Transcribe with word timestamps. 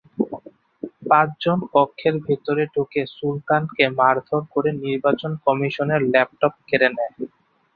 পাঁচজন 1.09 1.59
কক্ষের 1.73 2.15
ভেতরে 2.25 2.63
ঢুকে 2.73 3.01
সুলতানকে 3.15 3.83
মারধর 3.99 4.41
করে 4.53 4.69
নির্বাচন 4.83 5.31
কমিশনের 5.45 6.01
ল্যাপটপ 6.11 6.53
কেড়ে 6.67 6.89
নেয়। 6.89 7.13